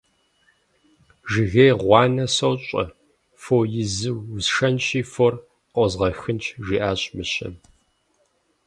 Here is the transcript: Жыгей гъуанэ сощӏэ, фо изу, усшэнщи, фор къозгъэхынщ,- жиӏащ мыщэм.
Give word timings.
Жыгей 1.31 1.73
гъуанэ 1.81 2.25
сощӏэ, 2.35 2.83
фо 3.41 3.57
изу, 3.81 4.15
усшэнщи, 4.35 5.01
фор 5.11 5.33
къозгъэхынщ,- 5.73 6.45
жиӏащ 6.65 7.01
мыщэм. 7.15 7.53